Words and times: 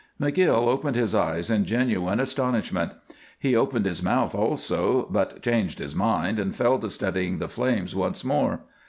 McGill 0.19 0.55
opened 0.67 0.95
his 0.95 1.13
eyes 1.13 1.51
in 1.51 1.63
genuine 1.63 2.19
astonishment. 2.19 2.93
He 3.37 3.55
opened 3.55 3.85
his 3.85 4.01
mouth 4.01 4.33
also, 4.33 5.05
but 5.11 5.43
changed 5.43 5.77
his 5.77 5.93
mind 5.93 6.39
and 6.39 6.55
fell 6.55 6.79
to 6.79 6.89
studying 6.89 7.37
the 7.37 7.47
flames 7.47 7.93
once 7.95 8.23
more. 8.23 8.61